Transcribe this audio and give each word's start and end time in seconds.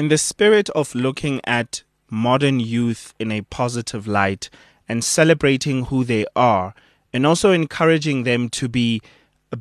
In 0.00 0.08
the 0.08 0.16
spirit 0.16 0.70
of 0.70 0.94
looking 0.94 1.42
at 1.44 1.82
modern 2.08 2.58
youth 2.58 3.12
in 3.18 3.30
a 3.30 3.42
positive 3.42 4.06
light 4.06 4.48
and 4.88 5.04
celebrating 5.04 5.84
who 5.84 6.04
they 6.04 6.24
are, 6.34 6.72
and 7.12 7.26
also 7.26 7.52
encouraging 7.52 8.22
them 8.22 8.48
to 8.48 8.66
be 8.66 9.02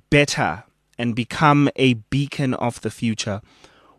better 0.09 0.63
and 0.97 1.13
become 1.13 1.69
a 1.75 1.95
beacon 2.09 2.53
of 2.53 2.79
the 2.79 2.89
future, 2.89 3.41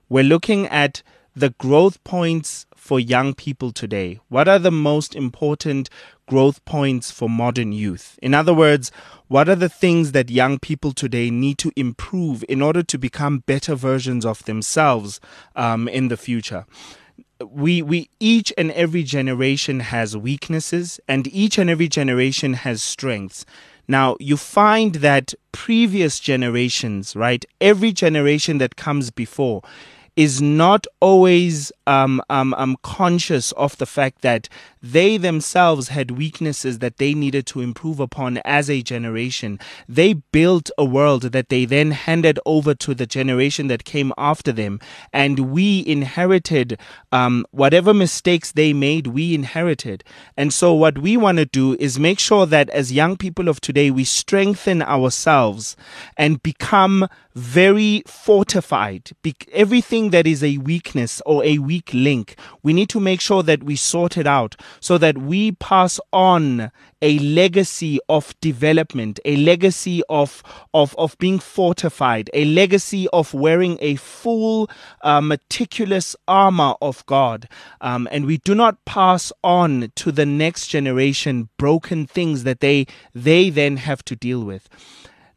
we're 0.08 0.24
looking 0.24 0.66
at 0.68 1.02
the 1.36 1.50
growth 1.50 2.02
points 2.04 2.64
for 2.90 2.98
young 2.98 3.34
people 3.34 3.70
today. 3.70 4.18
What 4.30 4.48
are 4.48 4.58
the 4.58 4.72
most 4.72 5.14
important 5.14 5.88
growth 6.26 6.64
points 6.64 7.12
for 7.12 7.30
modern 7.30 7.70
youth? 7.70 8.18
In 8.20 8.34
other 8.34 8.52
words, 8.52 8.90
what 9.28 9.48
are 9.48 9.54
the 9.54 9.68
things 9.68 10.10
that 10.10 10.28
young 10.28 10.58
people 10.58 10.90
today 10.90 11.30
need 11.30 11.56
to 11.58 11.70
improve 11.76 12.44
in 12.48 12.60
order 12.60 12.82
to 12.82 12.98
become 12.98 13.44
better 13.46 13.76
versions 13.76 14.26
of 14.26 14.44
themselves 14.44 15.20
um, 15.54 15.86
in 15.86 16.08
the 16.08 16.16
future? 16.16 16.66
we 17.48 17.80
we 17.80 18.10
each 18.18 18.52
and 18.58 18.70
every 18.72 19.02
generation 19.02 19.80
has 19.80 20.14
weaknesses 20.14 21.00
and 21.08 21.26
each 21.28 21.56
and 21.56 21.70
every 21.70 21.88
generation 21.88 22.52
has 22.52 22.82
strengths 22.82 23.46
now 23.88 24.14
you 24.20 24.36
find 24.36 24.96
that 24.96 25.32
previous 25.50 26.20
generations 26.20 27.16
right 27.16 27.46
every 27.58 27.92
generation 27.92 28.58
that 28.58 28.76
comes 28.76 29.10
before 29.10 29.62
is 30.16 30.42
not 30.42 30.86
always 31.00 31.72
um, 31.90 32.22
um, 32.30 32.54
um, 32.54 32.76
conscious 32.82 33.50
of 33.52 33.76
the 33.78 33.86
fact 33.86 34.22
that 34.22 34.48
they 34.80 35.16
themselves 35.16 35.88
had 35.88 36.12
weaknesses 36.12 36.78
that 36.78 36.98
they 36.98 37.14
needed 37.14 37.46
to 37.46 37.60
improve 37.60 37.98
upon 37.98 38.38
as 38.44 38.70
a 38.70 38.80
generation. 38.80 39.58
They 39.88 40.12
built 40.12 40.70
a 40.78 40.84
world 40.84 41.22
that 41.22 41.48
they 41.48 41.64
then 41.64 41.90
handed 41.90 42.38
over 42.46 42.74
to 42.76 42.94
the 42.94 43.06
generation 43.06 43.66
that 43.66 43.82
came 43.82 44.12
after 44.16 44.52
them. 44.52 44.78
And 45.12 45.50
we 45.50 45.84
inherited 45.84 46.78
um, 47.10 47.44
whatever 47.50 47.92
mistakes 47.92 48.52
they 48.52 48.72
made, 48.72 49.08
we 49.08 49.34
inherited. 49.34 50.04
And 50.36 50.54
so, 50.54 50.72
what 50.72 50.98
we 50.98 51.16
want 51.16 51.38
to 51.38 51.44
do 51.44 51.76
is 51.80 51.98
make 51.98 52.20
sure 52.20 52.46
that 52.46 52.70
as 52.70 52.92
young 52.92 53.16
people 53.16 53.48
of 53.48 53.60
today, 53.60 53.90
we 53.90 54.04
strengthen 54.04 54.80
ourselves 54.82 55.76
and 56.16 56.40
become 56.40 57.08
very 57.34 58.02
fortified. 58.06 59.10
Be- 59.22 59.34
everything 59.52 60.10
that 60.10 60.26
is 60.26 60.42
a 60.42 60.58
weakness 60.58 61.22
or 61.26 61.44
a 61.44 61.58
weak 61.80 61.94
link, 61.94 62.36
we 62.62 62.72
need 62.72 62.88
to 62.90 63.00
make 63.00 63.20
sure 63.20 63.42
that 63.42 63.62
we 63.62 63.76
sort 63.76 64.16
it 64.16 64.26
out 64.26 64.56
so 64.80 64.98
that 64.98 65.16
we 65.16 65.52
pass 65.52 66.00
on 66.12 66.70
a 67.02 67.18
legacy 67.20 67.98
of 68.08 68.34
development, 68.40 69.18
a 69.24 69.36
legacy 69.36 70.02
of, 70.10 70.42
of, 70.74 70.94
of 70.98 71.16
being 71.18 71.38
fortified, 71.38 72.28
a 72.34 72.44
legacy 72.44 73.08
of 73.12 73.32
wearing 73.32 73.78
a 73.80 73.96
full, 73.96 74.68
uh, 75.02 75.20
meticulous 75.20 76.14
armor 76.28 76.74
of 76.82 77.04
God. 77.06 77.48
Um, 77.80 78.06
and 78.10 78.26
we 78.26 78.36
do 78.38 78.54
not 78.54 78.84
pass 78.84 79.32
on 79.42 79.90
to 79.96 80.12
the 80.12 80.26
next 80.26 80.68
generation 80.68 81.48
broken 81.56 82.06
things 82.06 82.44
that 82.44 82.60
they, 82.60 82.86
they 83.14 83.48
then 83.48 83.78
have 83.78 84.04
to 84.04 84.16
deal 84.16 84.44
with. 84.44 84.68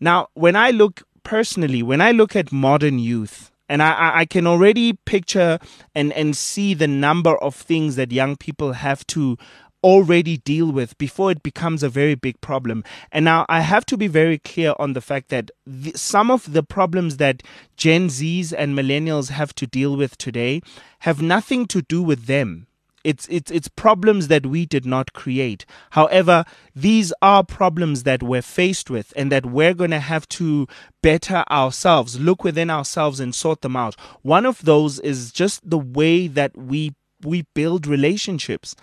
Now, 0.01 0.27
when 0.33 0.57
I 0.57 0.71
look 0.71 1.03
personally, 1.23 1.81
when 1.81 2.01
I 2.01 2.11
look 2.11 2.35
at 2.35 2.51
modern 2.51 2.99
youth, 2.99 3.52
and 3.69 3.81
I, 3.81 4.19
I 4.19 4.25
can 4.25 4.45
already 4.45 4.93
picture 4.93 5.59
and, 5.95 6.13
and 6.13 6.35
see 6.35 6.73
the 6.73 6.87
number 6.87 7.37
of 7.37 7.55
things 7.55 7.95
that 7.95 8.11
young 8.11 8.35
people 8.35 8.73
have 8.73 9.05
to 9.07 9.37
already 9.83 10.37
deal 10.37 10.71
with 10.71 10.97
before 10.97 11.29
it 11.29 11.43
becomes 11.43 11.83
a 11.83 11.89
very 11.89 12.15
big 12.15 12.39
problem. 12.41 12.83
And 13.11 13.25
now 13.25 13.45
I 13.49 13.61
have 13.61 13.85
to 13.87 13.97
be 13.97 14.07
very 14.07 14.37
clear 14.37 14.73
on 14.79 14.93
the 14.93 15.01
fact 15.01 15.29
that 15.29 15.51
the, 15.65 15.91
some 15.95 16.31
of 16.31 16.53
the 16.53 16.63
problems 16.63 17.17
that 17.17 17.43
Gen 17.75 18.07
Zs 18.07 18.53
and 18.57 18.77
millennials 18.77 19.29
have 19.29 19.53
to 19.55 19.67
deal 19.67 19.95
with 19.95 20.17
today 20.17 20.61
have 20.99 21.21
nothing 21.21 21.67
to 21.67 21.81
do 21.81 22.01
with 22.01 22.25
them. 22.25 22.67
It's, 23.03 23.27
it's, 23.29 23.51
it's 23.51 23.67
problems 23.67 24.27
that 24.29 24.45
we 24.45 24.65
did 24.65 24.85
not 24.85 25.13
create. 25.13 25.65
However, 25.91 26.45
these 26.75 27.13
are 27.21 27.43
problems 27.43 28.03
that 28.03 28.23
we're 28.23 28.41
faced 28.41 28.89
with 28.89 29.13
and 29.15 29.31
that 29.31 29.45
we're 29.45 29.73
going 29.73 29.91
to 29.91 29.99
have 29.99 30.27
to 30.29 30.67
better 31.01 31.43
ourselves, 31.51 32.19
look 32.19 32.43
within 32.43 32.69
ourselves 32.69 33.19
and 33.19 33.35
sort 33.35 33.61
them 33.61 33.75
out. 33.75 33.95
One 34.21 34.45
of 34.45 34.63
those 34.63 34.99
is 34.99 35.31
just 35.31 35.69
the 35.69 35.77
way 35.77 36.27
that 36.27 36.57
we 36.57 36.93
we 37.25 37.43
build 37.53 37.87
relationships. 37.87 38.75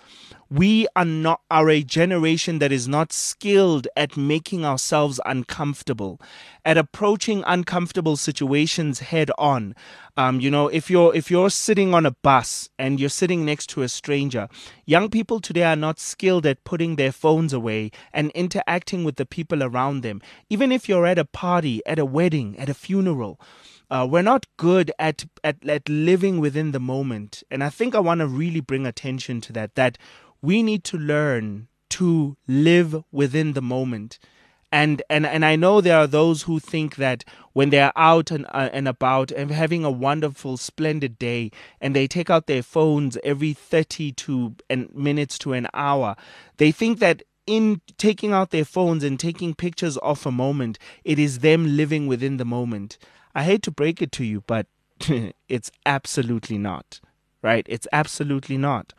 We 0.51 0.85
are 0.97 1.05
not 1.05 1.39
are 1.49 1.69
a 1.69 1.81
generation 1.81 2.59
that 2.59 2.73
is 2.73 2.85
not 2.85 3.13
skilled 3.13 3.87
at 3.95 4.17
making 4.17 4.65
ourselves 4.65 5.17
uncomfortable, 5.25 6.19
at 6.65 6.77
approaching 6.77 7.41
uncomfortable 7.47 8.17
situations 8.17 8.99
head 8.99 9.31
on. 9.37 9.75
Um, 10.17 10.41
you 10.41 10.51
know, 10.51 10.67
if 10.67 10.89
you're 10.89 11.15
if 11.15 11.31
you're 11.31 11.49
sitting 11.49 11.93
on 11.93 12.05
a 12.05 12.11
bus 12.11 12.69
and 12.77 12.99
you're 12.99 13.07
sitting 13.07 13.45
next 13.45 13.67
to 13.67 13.81
a 13.83 13.87
stranger, 13.87 14.49
young 14.85 15.09
people 15.09 15.39
today 15.39 15.63
are 15.63 15.77
not 15.77 16.01
skilled 16.01 16.45
at 16.45 16.65
putting 16.65 16.97
their 16.97 17.13
phones 17.13 17.53
away 17.53 17.89
and 18.11 18.29
interacting 18.31 19.05
with 19.05 19.15
the 19.15 19.25
people 19.25 19.63
around 19.63 20.01
them. 20.01 20.21
Even 20.49 20.73
if 20.73 20.89
you're 20.89 21.05
at 21.05 21.17
a 21.17 21.23
party, 21.23 21.81
at 21.85 21.97
a 21.97 22.03
wedding, 22.03 22.59
at 22.59 22.67
a 22.67 22.73
funeral, 22.73 23.39
uh, 23.89 24.07
we're 24.09 24.21
not 24.21 24.47
good 24.55 24.89
at, 24.99 25.25
at 25.43 25.57
at 25.67 25.89
living 25.89 26.39
within 26.39 26.71
the 26.71 26.79
moment, 26.79 27.43
and 27.51 27.61
I 27.61 27.69
think 27.69 27.93
I 27.93 27.99
want 27.99 28.19
to 28.19 28.27
really 28.27 28.61
bring 28.61 28.85
attention 28.85 29.41
to 29.41 29.53
that. 29.53 29.75
That 29.75 29.97
we 30.41 30.63
need 30.63 30.83
to 30.85 30.97
learn 30.97 31.67
to 31.89 32.37
live 32.47 33.03
within 33.11 33.53
the 33.53 33.61
moment. 33.61 34.17
And, 34.73 35.01
and 35.09 35.25
and 35.25 35.43
I 35.43 35.57
know 35.57 35.81
there 35.81 35.97
are 35.97 36.07
those 36.07 36.43
who 36.43 36.57
think 36.57 36.95
that 36.95 37.25
when 37.51 37.71
they 37.71 37.79
are 37.81 37.91
out 37.97 38.31
and 38.31 38.45
uh, 38.53 38.69
and 38.71 38.87
about 38.87 39.29
and 39.29 39.51
having 39.51 39.83
a 39.83 39.91
wonderful, 39.91 40.55
splendid 40.55 41.19
day, 41.19 41.51
and 41.81 41.93
they 41.93 42.07
take 42.07 42.29
out 42.29 42.47
their 42.47 42.63
phones 42.63 43.17
every 43.21 43.51
thirty 43.51 44.13
to 44.13 44.55
an, 44.69 44.89
minutes 44.93 45.37
to 45.39 45.51
an 45.51 45.67
hour, 45.73 46.15
they 46.55 46.71
think 46.71 46.99
that 46.99 47.21
in 47.45 47.81
taking 47.97 48.31
out 48.31 48.51
their 48.51 48.63
phones 48.63 49.03
and 49.03 49.19
taking 49.19 49.53
pictures 49.53 49.97
of 49.97 50.25
a 50.25 50.31
moment, 50.31 50.79
it 51.03 51.19
is 51.19 51.39
them 51.39 51.75
living 51.75 52.07
within 52.07 52.37
the 52.37 52.45
moment. 52.45 52.97
I 53.35 53.43
hate 53.43 53.63
to 53.63 53.71
break 53.71 54.01
it 54.01 54.13
to 54.13 54.23
you, 54.23 54.41
but 54.47 54.67
it's 55.49 55.71
absolutely 55.85 56.57
not, 56.57 57.01
right? 57.41 57.65
It's 57.67 57.87
absolutely 57.91 58.57
not. 58.57 58.93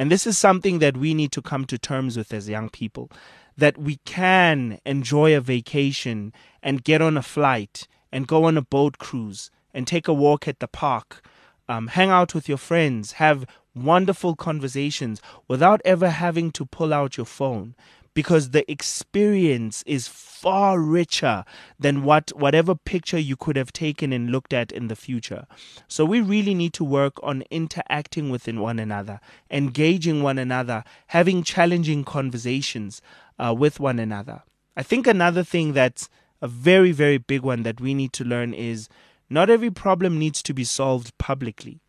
And 0.00 0.10
this 0.10 0.26
is 0.26 0.38
something 0.38 0.78
that 0.78 0.96
we 0.96 1.12
need 1.12 1.30
to 1.32 1.42
come 1.42 1.66
to 1.66 1.76
terms 1.76 2.16
with 2.16 2.32
as 2.32 2.48
young 2.48 2.70
people 2.70 3.10
that 3.58 3.76
we 3.76 3.96
can 4.06 4.78
enjoy 4.86 5.36
a 5.36 5.42
vacation 5.42 6.32
and 6.62 6.82
get 6.82 7.02
on 7.02 7.18
a 7.18 7.22
flight 7.22 7.86
and 8.10 8.26
go 8.26 8.44
on 8.44 8.56
a 8.56 8.62
boat 8.62 8.96
cruise 8.96 9.50
and 9.74 9.86
take 9.86 10.08
a 10.08 10.14
walk 10.14 10.48
at 10.48 10.58
the 10.58 10.66
park, 10.66 11.22
um, 11.68 11.88
hang 11.88 12.08
out 12.08 12.34
with 12.34 12.48
your 12.48 12.56
friends, 12.56 13.12
have 13.24 13.44
wonderful 13.74 14.34
conversations 14.34 15.20
without 15.48 15.82
ever 15.84 16.08
having 16.08 16.50
to 16.52 16.64
pull 16.64 16.94
out 16.94 17.18
your 17.18 17.26
phone 17.26 17.74
because 18.14 18.50
the 18.50 18.70
experience 18.70 19.82
is 19.86 20.08
far 20.08 20.80
richer 20.80 21.44
than 21.78 22.02
what 22.02 22.30
whatever 22.34 22.74
picture 22.74 23.18
you 23.18 23.36
could 23.36 23.56
have 23.56 23.72
taken 23.72 24.12
and 24.12 24.30
looked 24.30 24.52
at 24.52 24.72
in 24.72 24.88
the 24.88 24.96
future. 24.96 25.46
So 25.86 26.04
we 26.04 26.20
really 26.20 26.54
need 26.54 26.72
to 26.74 26.84
work 26.84 27.14
on 27.22 27.44
interacting 27.50 28.30
with 28.30 28.48
one 28.48 28.78
another, 28.78 29.20
engaging 29.50 30.22
one 30.22 30.38
another, 30.38 30.84
having 31.08 31.42
challenging 31.42 32.04
conversations 32.04 33.00
uh, 33.38 33.54
with 33.56 33.78
one 33.78 33.98
another. 33.98 34.42
I 34.76 34.82
think 34.82 35.06
another 35.06 35.44
thing 35.44 35.72
that's 35.72 36.08
a 36.42 36.48
very 36.48 36.92
very 36.92 37.18
big 37.18 37.42
one 37.42 37.62
that 37.64 37.80
we 37.80 37.94
need 37.94 38.12
to 38.14 38.24
learn 38.24 38.54
is 38.54 38.88
not 39.28 39.50
every 39.50 39.70
problem 39.70 40.18
needs 40.18 40.42
to 40.42 40.54
be 40.54 40.64
solved 40.64 41.16
publicly. 41.18 41.80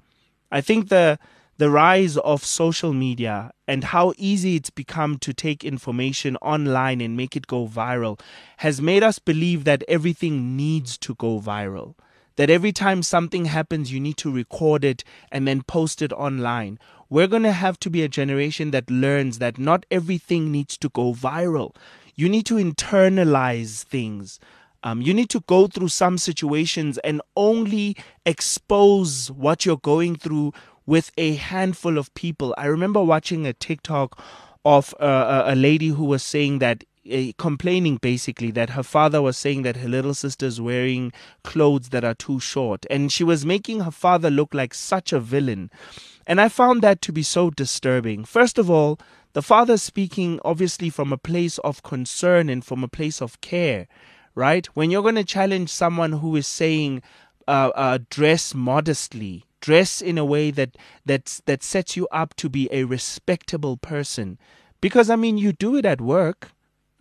I 0.52 0.62
think 0.62 0.90
the 0.90 1.18
the 1.62 1.70
rise 1.70 2.18
of 2.18 2.44
social 2.44 2.92
media 2.92 3.52
and 3.68 3.84
how 3.84 4.14
easy 4.18 4.56
it's 4.56 4.72
become 4.72 5.20
to 5.20 5.32
take 5.32 5.64
information 5.64 6.36
online 6.38 7.00
and 7.00 7.16
make 7.16 7.36
it 7.36 7.46
go 7.46 7.68
viral 7.68 8.20
has 8.58 8.82
made 8.82 9.04
us 9.04 9.20
believe 9.20 9.64
that 9.64 9.84
everything 9.88 10.58
needs 10.58 10.98
to 10.98 11.14
go 11.14 11.40
viral. 11.40 11.94
That 12.38 12.50
every 12.50 12.72
time 12.72 13.04
something 13.04 13.46
happens, 13.46 13.94
you 13.94 14.00
need 14.00 14.18
to 14.18 14.32
record 14.32 14.84
it 14.84 15.04
and 15.32 15.48
then 15.48 15.62
post 15.62 16.02
it 16.02 16.12
online. 16.14 16.80
We're 17.12 17.28
going 17.28 17.44
to 17.44 17.52
have 17.52 17.80
to 17.82 17.92
be 17.92 18.02
a 18.02 18.08
generation 18.08 18.72
that 18.72 18.90
learns 18.90 19.38
that 19.38 19.60
not 19.60 19.86
everything 19.92 20.52
needs 20.52 20.80
to 20.80 20.90
go 20.90 21.14
viral. 21.14 21.76
You 22.16 22.28
need 22.28 22.48
to 22.48 22.56
internalize 22.56 23.84
things. 23.84 24.40
Um, 24.84 25.02
you 25.02 25.14
need 25.14 25.30
to 25.30 25.42
go 25.42 25.68
through 25.68 25.90
some 25.90 26.18
situations 26.18 26.98
and 27.00 27.22
only 27.36 27.96
expose 28.26 29.30
what 29.30 29.64
you're 29.64 29.78
going 29.78 30.16
through 30.16 30.54
with 30.86 31.12
a 31.18 31.36
handful 31.36 31.98
of 31.98 32.14
people. 32.14 32.54
I 32.58 32.66
remember 32.66 33.04
watching 33.04 33.46
a 33.46 33.54
TikTok 33.54 34.22
of 34.66 34.94
uh, 35.00 35.44
a 35.46 35.56
lady 35.56 35.90
who 35.90 36.06
was 36.06 36.24
saying 36.24 36.60
that 36.60 36.84
uh, 37.12 37.32
complaining 37.38 37.98
basically 37.98 38.52
that 38.52 38.72
her 38.72 38.84
father 38.84 39.22
was 39.22 39.36
saying 39.38 39.64
that 39.64 39.78
her 39.78 39.90
little 39.90 40.14
sister's 40.14 40.62
wearing 40.62 41.12
clothes 41.44 41.90
that 41.90 42.04
are 42.04 42.14
too 42.14 42.40
short. 42.40 42.86
And 42.90 43.12
she 43.12 43.24
was 43.24 43.46
making 43.46 43.80
her 43.82 43.92
father 43.92 44.30
look 44.30 44.54
like 44.54 44.74
such 44.74 45.12
a 45.12 45.20
villain. 45.20 45.72
And 46.28 46.40
i 46.40 46.48
found 46.48 46.82
that 46.84 47.02
to 47.02 47.12
be 47.12 47.24
so 47.24 47.50
disturbing. 47.50 48.24
First 48.26 48.60
of 48.60 48.70
all 48.70 49.00
the 49.34 49.42
father 49.42 49.78
speaking 49.78 50.40
obviously 50.46 50.90
from 50.90 51.12
a 51.12 51.18
place 51.18 51.58
of 51.60 51.84
concern 51.84 52.50
and 52.50 52.64
from 52.64 52.84
a 52.84 52.88
place 52.88 53.22
of 53.22 53.42
care 53.42 53.88
right? 54.36 54.66
When 54.68 54.92
you're 54.92 55.02
going 55.02 55.16
to 55.16 55.24
challenge 55.24 55.70
someone 55.70 56.14
who 56.14 56.36
is 56.36 56.48
saying 56.48 57.02
uh, 57.48 57.72
uh, 57.76 58.00
dress 58.10 58.54
modestly 58.54 59.46
dress 59.62 60.02
in 60.02 60.18
a 60.18 60.26
way 60.26 60.52
that 60.52 60.78
that 61.06 61.42
that 61.46 61.64
sets 61.64 61.96
you 61.96 62.08
up 62.12 62.36
to 62.36 62.50
be 62.50 62.68
a 62.72 62.84
respectable 62.84 63.78
person 63.78 64.38
because 64.82 65.10
i 65.10 65.16
mean 65.16 65.38
you 65.38 65.54
do 65.54 65.76
it 65.76 65.86
at 65.86 66.02
work 66.02 66.52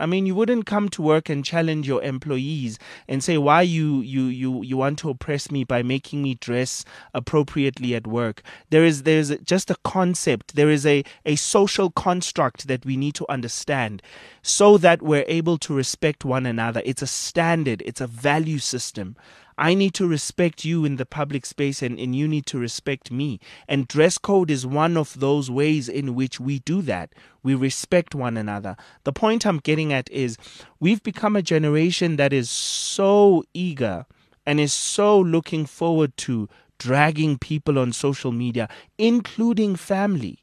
I 0.01 0.07
mean, 0.07 0.25
you 0.25 0.35
wouldn't 0.35 0.65
come 0.65 0.89
to 0.91 1.03
work 1.03 1.29
and 1.29 1.45
challenge 1.45 1.87
your 1.87 2.03
employees 2.03 2.79
and 3.07 3.23
say 3.23 3.37
why 3.37 3.61
you 3.63 4.01
you 4.01 4.25
you 4.25 4.63
you 4.63 4.79
want 4.79 4.99
to 5.01 5.11
oppress 5.11 5.51
me 5.51 5.63
by 5.63 5.83
making 5.83 6.23
me 6.23 6.35
dress 6.37 6.87
appropriately 7.13 7.95
at 7.95 8.07
work. 8.07 8.43
There 8.71 8.83
is 8.83 9.03
there's 9.03 9.29
just 9.41 9.71
a 9.71 9.77
concept. 9.85 10.57
There 10.57 10.71
is 10.71 10.87
a 10.87 11.05
a 11.27 11.37
social 11.37 11.91
construct 11.91 12.67
that 12.67 12.87
we 12.87 12.97
need 12.97 13.15
to 13.17 13.27
understand 13.29 14.03
so 14.43 14.79
that 14.79 15.03
we're 15.03 15.27
able 15.29 15.59
to 15.59 15.75
respect 15.75 16.25
one 16.25 16.47
another. 16.47 16.81
It's 16.87 17.03
a 17.03 17.07
standard. 17.07 17.83
It's 17.85 18.01
a 18.01 18.07
value 18.07 18.59
system. 18.59 19.17
I 19.61 19.75
need 19.75 19.93
to 19.95 20.07
respect 20.09 20.65
you 20.65 20.87
in 20.87 20.97
the 20.97 21.05
public 21.05 21.45
space 21.45 21.83
and, 21.83 21.99
and 21.99 22.17
you 22.17 22.27
need 22.27 22.47
to 22.47 22.59
respect 22.59 23.11
me. 23.11 23.41
And 23.69 23.87
dress 23.87 24.17
code 24.17 24.51
is 24.51 24.67
one 24.67 24.97
of 24.97 25.21
those 25.21 25.51
ways 25.51 25.87
in 25.87 26.15
which 26.15 26.41
we 26.41 26.61
do 26.61 26.81
that. 26.83 27.13
We 27.43 27.55
respect 27.55 28.15
one 28.15 28.39
another. 28.39 28.75
The 29.05 29.13
point 29.13 29.47
I'm 29.47 29.59
getting 29.59 29.93
at 29.93 30.11
is 30.11 30.39
we've 30.81 31.03
become 31.03 31.37
a 31.37 31.43
generation 31.43 32.17
that 32.17 32.33
is 32.33 32.49
so 32.49 33.45
eager 33.53 34.07
and 34.47 34.59
is 34.59 34.73
so 34.73 35.21
looking 35.21 35.67
forward 35.67 36.17
to 36.19 36.49
dragging 36.79 37.37
people 37.37 37.79
on 37.79 37.93
social 37.93 38.33
media, 38.33 38.67
including 38.97 39.77
family. 39.77 40.39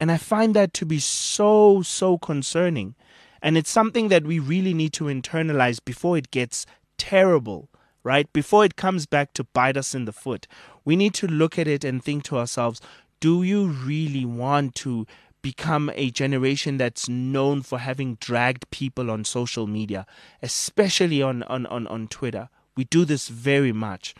And 0.00 0.10
I 0.10 0.16
find 0.16 0.54
that 0.56 0.72
to 0.74 0.84
be 0.84 0.98
so, 0.98 1.82
so 1.82 2.18
concerning. 2.18 2.96
And 3.40 3.56
it's 3.56 3.70
something 3.70 4.08
that 4.08 4.24
we 4.24 4.40
really 4.40 4.74
need 4.74 4.92
to 4.94 5.04
internalize 5.04 5.78
before 5.84 6.18
it 6.18 6.32
gets 6.32 6.66
terrible 6.96 7.68
right? 8.02 8.32
Before 8.32 8.64
it 8.64 8.76
comes 8.76 9.06
back 9.06 9.32
to 9.34 9.44
bite 9.44 9.76
us 9.76 9.94
in 9.94 10.04
the 10.04 10.12
foot, 10.12 10.46
we 10.84 10.96
need 10.96 11.14
to 11.14 11.26
look 11.26 11.58
at 11.58 11.68
it 11.68 11.84
and 11.84 12.02
think 12.02 12.24
to 12.24 12.38
ourselves 12.38 12.80
do 13.20 13.42
you 13.42 13.66
really 13.66 14.24
want 14.24 14.74
to 14.76 15.06
become 15.42 15.90
a 15.94 16.10
generation 16.10 16.76
that's 16.78 17.08
known 17.08 17.62
for 17.62 17.78
having 17.78 18.14
dragged 18.16 18.70
people 18.70 19.10
on 19.10 19.24
social 19.24 19.66
media, 19.66 20.06
especially 20.42 21.20
on, 21.20 21.42
on, 21.44 21.66
on, 21.66 21.86
on 21.88 22.06
Twitter? 22.08 22.48
We 22.76 22.84
do 22.84 23.04
this 23.04 23.28
very 23.28 23.72
much. 23.72 24.14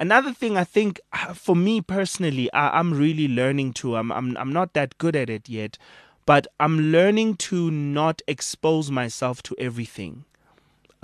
Another 0.00 0.32
thing 0.32 0.56
I 0.56 0.64
think 0.64 1.00
uh, 1.12 1.34
for 1.34 1.54
me 1.54 1.80
personally, 1.80 2.52
I, 2.52 2.80
am 2.80 2.94
really 2.94 3.28
learning 3.28 3.74
to. 3.74 3.94
I'm, 3.96 4.10
I'm 4.10 4.36
I'm 4.36 4.52
not 4.52 4.74
that 4.74 4.98
good 4.98 5.14
at 5.14 5.30
it 5.30 5.48
yet, 5.48 5.78
but 6.26 6.48
I'm 6.58 6.90
learning 6.90 7.36
to 7.36 7.70
not 7.70 8.20
expose 8.26 8.90
myself 8.90 9.40
to 9.44 9.54
everything 9.56 10.24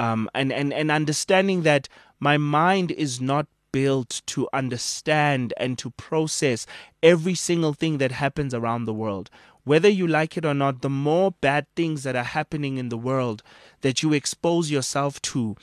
um, 0.01 0.31
and, 0.35 0.51
and, 0.51 0.73
and 0.73 0.91
understanding 0.91 1.63
that 1.63 1.87
my 2.19 2.39
mind 2.39 2.91
is 2.91 3.21
not 3.21 3.47
built 3.71 4.23
to 4.25 4.49
understand 4.51 5.53
and 5.59 5.77
to 5.77 5.91
process 5.91 6.67
every 7.03 7.35
single 7.35 7.75
thing 7.75 7.99
that 7.99 8.11
happens 8.11 8.55
around 8.55 8.87
the 8.87 8.95
world. 8.95 9.29
Whether 9.65 9.91
you 9.91 10.07
like 10.07 10.39
it 10.39 10.47
or 10.47 10.55
not, 10.55 10.81
the 10.81 10.89
more 10.89 11.33
bad 11.43 11.67
things 11.77 12.03
that 12.05 12.17
are 12.17 12.25
happening 12.25 12.79
in 12.79 12.89
the 12.89 12.97
world 12.97 13.43
that 13.83 14.03
you 14.03 14.15
expose 14.15 14.71
yourself 14.71 15.21
to, 15.23 15.55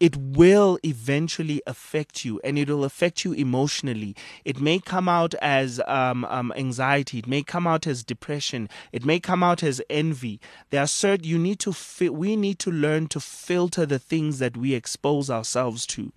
it 0.00 0.16
will 0.16 0.78
eventually 0.84 1.60
affect 1.66 2.24
you 2.24 2.40
and 2.44 2.58
it 2.58 2.68
will 2.68 2.84
affect 2.84 3.24
you 3.24 3.32
emotionally. 3.32 4.14
It 4.44 4.60
may 4.60 4.78
come 4.78 5.08
out 5.08 5.34
as 5.36 5.80
um, 5.86 6.24
um, 6.26 6.52
anxiety, 6.56 7.18
it 7.18 7.26
may 7.26 7.42
come 7.42 7.66
out 7.66 7.86
as 7.86 8.04
depression, 8.04 8.68
it 8.92 9.04
may 9.04 9.18
come 9.20 9.42
out 9.42 9.62
as 9.62 9.82
envy. 9.90 10.40
There 10.70 10.82
are 10.82 10.86
certain, 10.86 11.26
you 11.26 11.38
need 11.38 11.58
to, 11.60 11.72
fi- 11.72 12.10
we 12.10 12.36
need 12.36 12.58
to 12.60 12.70
learn 12.70 13.08
to 13.08 13.20
filter 13.20 13.86
the 13.86 13.98
things 13.98 14.38
that 14.38 14.56
we 14.56 14.74
expose 14.74 15.30
ourselves 15.30 15.86
to. 15.88 16.12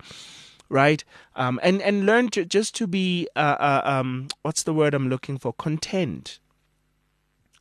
Right, 0.68 1.04
um, 1.36 1.60
and 1.62 1.82
and 1.82 2.06
learn 2.06 2.30
to 2.30 2.46
just 2.46 2.74
to 2.76 2.86
be 2.86 3.28
uh, 3.36 3.56
uh, 3.60 3.82
um, 3.84 4.28
what's 4.40 4.62
the 4.62 4.72
word 4.72 4.94
I'm 4.94 5.10
looking 5.10 5.36
for? 5.36 5.52
Content. 5.52 6.38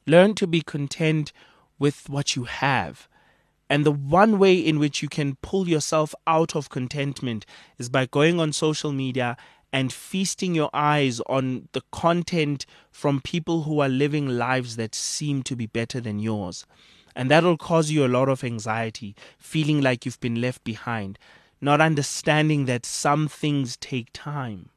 Learn 0.07 0.33
to 0.35 0.47
be 0.47 0.61
content 0.61 1.33
with 1.77 2.07
what 2.07 2.37
you 2.37 2.45
have 2.45 3.09
and 3.71 3.85
the 3.85 3.91
one 3.93 4.37
way 4.37 4.55
in 4.55 4.79
which 4.79 5.01
you 5.01 5.07
can 5.07 5.37
pull 5.41 5.69
yourself 5.69 6.13
out 6.27 6.57
of 6.57 6.69
contentment 6.69 7.45
is 7.77 7.87
by 7.87 8.05
going 8.05 8.37
on 8.37 8.51
social 8.51 8.91
media 8.91 9.37
and 9.71 9.93
feasting 9.93 10.53
your 10.53 10.69
eyes 10.73 11.21
on 11.21 11.69
the 11.71 11.81
content 11.89 12.65
from 12.91 13.21
people 13.21 13.61
who 13.61 13.79
are 13.79 13.87
living 13.87 14.27
lives 14.27 14.75
that 14.75 14.93
seem 14.93 15.41
to 15.43 15.55
be 15.55 15.67
better 15.67 16.01
than 16.01 16.19
yours. 16.19 16.65
And 17.15 17.31
that'll 17.31 17.55
cause 17.55 17.89
you 17.89 18.05
a 18.05 18.11
lot 18.11 18.27
of 18.27 18.43
anxiety, 18.43 19.15
feeling 19.37 19.79
like 19.79 20.05
you've 20.05 20.19
been 20.19 20.41
left 20.41 20.65
behind, 20.65 21.17
not 21.61 21.79
understanding 21.79 22.65
that 22.65 22.85
some 22.85 23.29
things 23.29 23.77
take 23.77 24.09
time. 24.11 24.67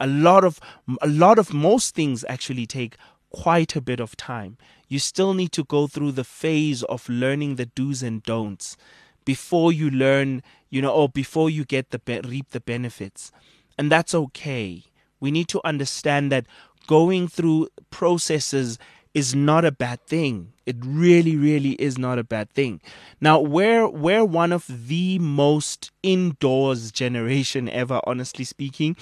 A 0.00 0.06
lot 0.06 0.42
of 0.42 0.58
a 1.02 1.06
lot 1.06 1.38
of 1.38 1.52
most 1.52 1.94
things 1.94 2.24
actually 2.30 2.64
take 2.64 2.96
quite 3.32 3.74
a 3.76 3.80
bit 3.80 4.00
of 4.00 4.16
time. 4.16 4.56
You 4.88 4.98
still 4.98 5.34
need 5.34 5.52
to 5.52 5.64
go 5.64 5.86
through 5.86 6.12
the 6.12 6.24
phase 6.24 6.82
of 6.84 7.08
learning 7.08 7.56
the 7.56 7.66
do's 7.66 8.02
and 8.02 8.22
don'ts 8.22 8.76
before 9.24 9.72
you 9.72 9.90
learn, 9.90 10.42
you 10.70 10.82
know, 10.82 10.92
or 10.92 11.08
before 11.08 11.48
you 11.48 11.64
get 11.64 11.90
the 11.90 11.98
be- 11.98 12.20
reap 12.20 12.50
the 12.50 12.60
benefits. 12.60 13.32
And 13.78 13.90
that's 13.90 14.14
okay. 14.14 14.84
We 15.20 15.30
need 15.30 15.48
to 15.48 15.60
understand 15.64 16.30
that 16.32 16.46
going 16.86 17.28
through 17.28 17.68
processes 17.90 18.78
is 19.14 19.34
not 19.34 19.64
a 19.64 19.72
bad 19.72 20.04
thing. 20.06 20.52
It 20.64 20.76
really, 20.80 21.36
really 21.36 21.72
is 21.72 21.98
not 21.98 22.18
a 22.18 22.24
bad 22.24 22.50
thing. 22.50 22.80
Now, 23.20 23.40
we're 23.40 23.88
we're 23.88 24.24
one 24.24 24.52
of 24.52 24.66
the 24.68 25.18
most 25.18 25.90
indoors 26.02 26.90
generation 26.90 27.68
ever. 27.68 28.00
Honestly 28.06 28.44
speaking, 28.44 28.96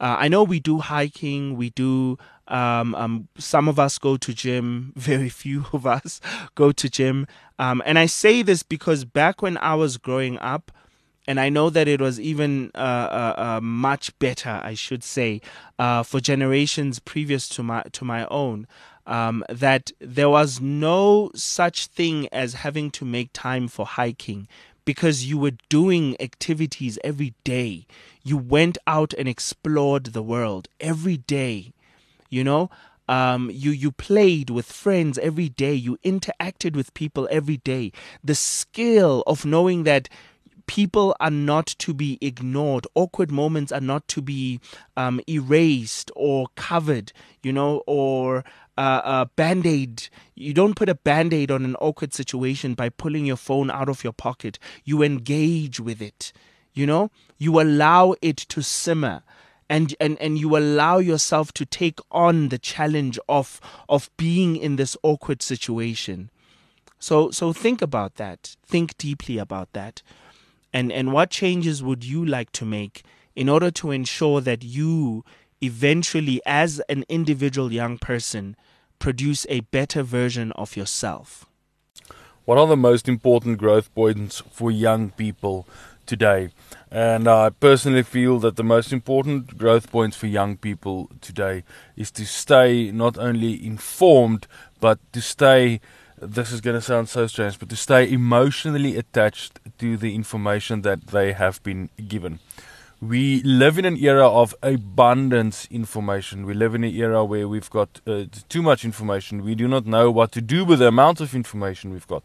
uh, 0.00 0.16
I 0.18 0.28
know 0.28 0.44
we 0.44 0.60
do 0.60 0.78
hiking, 0.78 1.56
we 1.56 1.70
do. 1.70 2.18
Um, 2.48 2.94
um, 2.94 3.28
some 3.38 3.68
of 3.68 3.78
us 3.78 3.98
go 3.98 4.16
to 4.16 4.32
gym. 4.32 4.92
Very 4.96 5.28
few 5.28 5.66
of 5.72 5.86
us 5.86 6.20
go 6.54 6.72
to 6.72 6.88
gym. 6.88 7.26
Um, 7.58 7.82
and 7.84 7.98
I 7.98 8.06
say 8.06 8.42
this 8.42 8.62
because 8.62 9.04
back 9.04 9.42
when 9.42 9.56
I 9.58 9.74
was 9.74 9.96
growing 9.96 10.38
up, 10.38 10.72
and 11.28 11.40
I 11.40 11.48
know 11.48 11.70
that 11.70 11.88
it 11.88 12.00
was 12.00 12.20
even 12.20 12.70
uh, 12.74 12.78
uh, 12.78 13.34
uh, 13.36 13.60
much 13.60 14.16
better, 14.20 14.60
I 14.62 14.74
should 14.74 15.02
say, 15.02 15.40
uh, 15.76 16.04
for 16.04 16.20
generations 16.20 17.00
previous 17.00 17.48
to 17.50 17.64
my 17.64 17.82
to 17.92 18.04
my 18.04 18.26
own 18.26 18.68
um, 19.06 19.44
that 19.48 19.92
there 20.00 20.28
was 20.28 20.60
no 20.60 21.30
such 21.34 21.86
thing 21.86 22.28
as 22.32 22.54
having 22.54 22.90
to 22.92 23.04
make 23.04 23.30
time 23.32 23.68
for 23.68 23.86
hiking 23.86 24.48
because 24.84 25.26
you 25.26 25.38
were 25.38 25.52
doing 25.68 26.16
activities 26.20 26.98
every 27.02 27.34
day. 27.44 27.86
You 28.22 28.36
went 28.36 28.78
out 28.86 29.12
and 29.14 29.28
explored 29.28 30.06
the 30.06 30.22
world 30.22 30.68
every 30.80 31.16
day. 31.16 31.72
You 32.30 32.44
know, 32.44 32.70
um, 33.08 33.50
you 33.52 33.70
you 33.70 33.92
played 33.92 34.50
with 34.50 34.66
friends 34.70 35.18
every 35.18 35.48
day. 35.48 35.74
You 35.74 35.98
interacted 36.04 36.74
with 36.76 36.94
people 36.94 37.28
every 37.30 37.58
day. 37.58 37.92
The 38.24 38.34
skill 38.34 39.22
of 39.26 39.44
knowing 39.44 39.84
that 39.84 40.08
people 40.66 41.14
are 41.20 41.30
not 41.30 41.66
to 41.66 41.94
be 41.94 42.18
ignored. 42.20 42.86
Awkward 42.94 43.30
moments 43.30 43.72
are 43.72 43.80
not 43.80 44.06
to 44.08 44.20
be 44.22 44.60
um, 44.96 45.20
erased 45.28 46.10
or 46.16 46.48
covered, 46.56 47.12
you 47.42 47.52
know, 47.52 47.82
or 47.86 48.44
uh, 48.76 49.00
a 49.04 49.30
band 49.36 49.66
aid. 49.66 50.08
You 50.34 50.52
don't 50.52 50.74
put 50.74 50.88
a 50.88 50.94
band 50.94 51.32
aid 51.32 51.50
on 51.50 51.64
an 51.64 51.76
awkward 51.76 52.12
situation 52.12 52.74
by 52.74 52.88
pulling 52.88 53.26
your 53.26 53.36
phone 53.36 53.70
out 53.70 53.88
of 53.88 54.04
your 54.04 54.12
pocket. 54.12 54.58
You 54.84 55.02
engage 55.02 55.80
with 55.80 56.02
it. 56.02 56.32
You 56.74 56.86
know, 56.86 57.10
you 57.38 57.60
allow 57.60 58.14
it 58.20 58.36
to 58.36 58.62
simmer. 58.62 59.22
And, 59.68 59.96
and 59.98 60.16
and 60.20 60.38
you 60.38 60.56
allow 60.56 60.98
yourself 60.98 61.52
to 61.54 61.66
take 61.66 61.98
on 62.12 62.50
the 62.50 62.58
challenge 62.58 63.18
of 63.28 63.60
of 63.88 64.10
being 64.16 64.56
in 64.56 64.76
this 64.76 64.96
awkward 65.02 65.42
situation. 65.42 66.30
So 67.00 67.30
so 67.32 67.52
think 67.52 67.82
about 67.82 68.14
that. 68.14 68.56
Think 68.64 68.96
deeply 68.96 69.38
about 69.38 69.72
that. 69.72 70.02
And 70.72 70.92
and 70.92 71.12
what 71.12 71.30
changes 71.30 71.82
would 71.82 72.04
you 72.04 72.24
like 72.24 72.52
to 72.52 72.64
make 72.64 73.02
in 73.34 73.48
order 73.48 73.70
to 73.72 73.90
ensure 73.90 74.40
that 74.40 74.62
you 74.62 75.24
eventually 75.60 76.40
as 76.46 76.80
an 76.88 77.04
individual 77.08 77.72
young 77.72 77.98
person 77.98 78.56
produce 78.98 79.46
a 79.48 79.60
better 79.60 80.02
version 80.02 80.52
of 80.52 80.76
yourself? 80.76 81.46
What 82.44 82.58
are 82.58 82.66
the 82.66 82.76
most 82.76 83.08
important 83.08 83.58
growth 83.58 83.92
points 83.94 84.42
for 84.50 84.70
young 84.70 85.10
people 85.10 85.66
today? 86.06 86.50
And 86.90 87.28
I 87.28 87.50
personally 87.50 88.02
feel 88.02 88.38
that 88.38 88.56
the 88.56 88.64
most 88.64 88.92
important 88.92 89.58
growth 89.58 89.90
points 89.90 90.16
for 90.16 90.26
young 90.26 90.56
people 90.56 91.10
today 91.20 91.64
is 91.96 92.10
to 92.12 92.24
stay 92.24 92.90
not 92.92 93.18
only 93.18 93.64
informed, 93.64 94.46
but 94.80 94.98
to 95.12 95.20
stay, 95.20 95.80
this 96.20 96.52
is 96.52 96.60
going 96.60 96.76
to 96.76 96.80
sound 96.80 97.08
so 97.08 97.26
strange, 97.26 97.58
but 97.58 97.68
to 97.70 97.76
stay 97.76 98.08
emotionally 98.10 98.96
attached 98.96 99.58
to 99.78 99.96
the 99.96 100.14
information 100.14 100.82
that 100.82 101.08
they 101.08 101.32
have 101.32 101.62
been 101.62 101.90
given. 102.06 102.38
we 103.00 103.42
live 103.42 103.78
in 103.78 103.84
an 103.84 103.96
era 103.98 104.26
of 104.26 104.54
abundance 104.62 105.66
information. 105.70 106.46
We 106.46 106.54
live 106.54 106.74
in 106.74 106.82
an 106.82 106.94
era 106.94 107.24
where 107.24 107.46
we've 107.46 107.68
got 107.68 108.00
uh, 108.06 108.24
too 108.48 108.62
much 108.62 108.84
information. 108.84 109.44
We 109.44 109.54
do 109.54 109.68
not 109.68 109.86
know 109.86 110.10
what 110.10 110.32
to 110.32 110.40
do 110.40 110.64
with 110.64 110.78
the 110.78 110.88
amount 110.88 111.20
of 111.20 111.34
information 111.34 111.92
we've 111.92 112.06
got. 112.06 112.24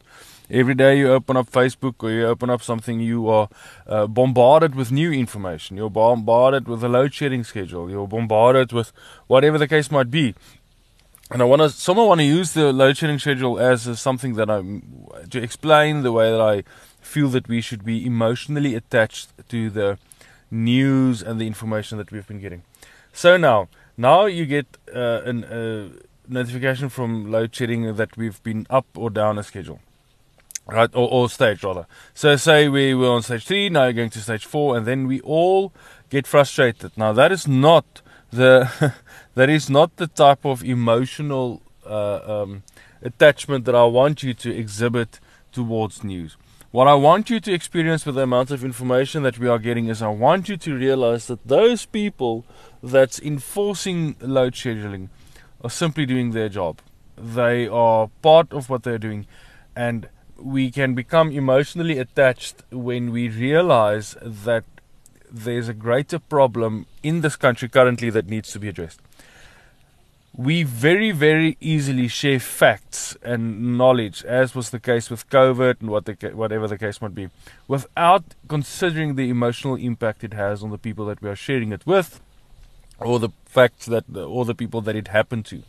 Every 0.53 0.75
day 0.75 0.97
you 0.97 1.13
open 1.13 1.37
up 1.37 1.49
Facebook 1.49 2.03
or 2.03 2.11
you 2.11 2.25
open 2.27 2.49
up 2.49 2.61
something, 2.61 2.99
you 2.99 3.29
are 3.29 3.47
uh, 3.87 4.05
bombarded 4.05 4.75
with 4.75 4.91
new 4.91 5.09
information. 5.09 5.77
You're 5.77 5.89
bombarded 5.89 6.67
with 6.67 6.83
a 6.83 6.89
load 6.89 7.13
shedding 7.13 7.45
schedule. 7.45 7.89
You're 7.89 8.05
bombarded 8.05 8.73
with 8.73 8.91
whatever 9.27 9.57
the 9.57 9.67
case 9.69 9.89
might 9.89 10.11
be. 10.11 10.35
And 11.29 11.41
I 11.41 11.45
want 11.45 11.61
to, 11.61 11.69
someone 11.69 12.07
want 12.07 12.19
to 12.19 12.25
use 12.25 12.51
the 12.51 12.73
load 12.73 12.97
shedding 12.97 13.17
schedule 13.17 13.59
as 13.59 13.97
something 13.97 14.33
that 14.33 14.49
I'm 14.49 15.07
to 15.29 15.41
explain 15.41 16.03
the 16.03 16.11
way 16.11 16.29
that 16.29 16.41
I 16.41 16.63
feel 16.99 17.29
that 17.29 17.47
we 17.47 17.61
should 17.61 17.85
be 17.85 18.05
emotionally 18.05 18.75
attached 18.75 19.29
to 19.47 19.69
the 19.69 19.97
news 20.51 21.23
and 21.23 21.39
the 21.39 21.47
information 21.47 21.97
that 21.97 22.11
we've 22.11 22.27
been 22.27 22.41
getting. 22.41 22.63
So 23.13 23.37
now, 23.37 23.69
now 23.95 24.25
you 24.25 24.45
get 24.45 24.65
uh, 24.93 25.21
a 25.25 25.91
notification 26.27 26.89
from 26.89 27.31
load 27.31 27.55
shedding 27.55 27.95
that 27.95 28.17
we've 28.17 28.43
been 28.43 28.67
up 28.69 28.87
or 28.97 29.09
down 29.09 29.37
a 29.37 29.43
schedule. 29.43 29.79
Right, 30.67 30.89
or, 30.93 31.11
or 31.11 31.29
stage 31.29 31.63
rather. 31.63 31.85
So 32.13 32.35
say 32.35 32.69
we 32.69 32.93
were 32.93 33.09
on 33.09 33.23
stage 33.23 33.45
three, 33.45 33.69
now 33.69 33.85
you're 33.85 33.93
going 33.93 34.11
to 34.11 34.19
stage 34.19 34.45
four, 34.45 34.77
and 34.77 34.85
then 34.85 35.07
we 35.07 35.19
all 35.21 35.73
get 36.09 36.27
frustrated. 36.27 36.91
Now 36.95 37.11
that 37.13 37.31
is 37.31 37.47
not 37.47 38.01
the 38.31 38.93
that 39.35 39.49
is 39.49 39.69
not 39.69 39.97
the 39.97 40.07
type 40.07 40.45
of 40.45 40.63
emotional 40.63 41.61
uh, 41.85 42.43
um, 42.43 42.63
attachment 43.01 43.65
that 43.65 43.75
I 43.75 43.85
want 43.85 44.23
you 44.23 44.33
to 44.33 44.55
exhibit 44.55 45.19
towards 45.51 46.03
news. 46.03 46.37
What 46.71 46.87
I 46.87 46.93
want 46.93 47.29
you 47.29 47.41
to 47.41 47.51
experience 47.51 48.05
with 48.05 48.15
the 48.15 48.21
amount 48.21 48.49
of 48.49 48.63
information 48.63 49.23
that 49.23 49.37
we 49.37 49.49
are 49.49 49.59
getting 49.59 49.87
is 49.87 50.01
I 50.01 50.07
want 50.07 50.47
you 50.47 50.55
to 50.55 50.73
realize 50.73 51.27
that 51.27 51.45
those 51.45 51.85
people 51.85 52.45
that's 52.81 53.19
enforcing 53.19 54.15
load 54.21 54.55
shedding 54.55 55.09
are 55.61 55.69
simply 55.69 56.05
doing 56.05 56.31
their 56.31 56.47
job. 56.47 56.79
They 57.17 57.67
are 57.67 58.09
part 58.21 58.53
of 58.53 58.69
what 58.69 58.83
they're 58.83 58.97
doing, 58.97 59.27
and 59.75 60.07
we 60.41 60.71
can 60.71 60.95
become 60.95 61.31
emotionally 61.31 61.97
attached 61.97 62.63
when 62.71 63.11
we 63.11 63.29
realize 63.29 64.15
that 64.21 64.63
there's 65.31 65.69
a 65.69 65.73
greater 65.73 66.19
problem 66.19 66.85
in 67.03 67.21
this 67.21 67.35
country 67.35 67.69
currently 67.69 68.09
that 68.09 68.27
needs 68.27 68.51
to 68.51 68.59
be 68.59 68.67
addressed 68.67 68.99
we 70.35 70.63
very, 70.63 71.11
very 71.11 71.57
easily 71.59 72.07
share 72.07 72.39
facts 72.39 73.17
and 73.21 73.77
knowledge, 73.77 74.23
as 74.23 74.55
was 74.55 74.69
the 74.69 74.79
case 74.79 75.09
with 75.09 75.29
COVID 75.29 75.81
and 75.81 75.89
what 75.89 76.05
the, 76.05 76.13
whatever 76.33 76.67
the 76.67 76.77
case 76.77 77.01
might 77.01 77.13
be, 77.13 77.29
without 77.67 78.23
considering 78.47 79.15
the 79.15 79.29
emotional 79.29 79.75
impact 79.75 80.23
it 80.23 80.33
has 80.33 80.63
on 80.63 80.69
the 80.69 80.77
people 80.77 81.05
that 81.07 81.21
we 81.21 81.29
are 81.29 81.35
sharing 81.35 81.71
it 81.71 81.85
with, 81.85 82.21
or 82.99 83.19
the 83.19 83.29
facts 83.45 83.87
that, 83.87 84.05
or 84.15 84.45
the 84.45 84.55
people 84.55 84.79
that 84.81 84.95
it 84.95 85.09
happened 85.09 85.45
to. 85.47 85.63